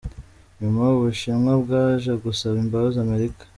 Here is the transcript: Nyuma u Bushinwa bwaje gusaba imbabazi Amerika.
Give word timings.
Nyuma 0.59 0.81
u 0.95 0.97
Bushinwa 1.03 1.53
bwaje 1.63 2.11
gusaba 2.23 2.55
imbabazi 2.63 2.97
Amerika. 3.05 3.43